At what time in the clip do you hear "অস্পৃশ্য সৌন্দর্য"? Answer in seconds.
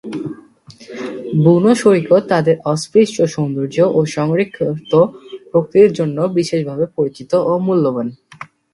2.65-3.77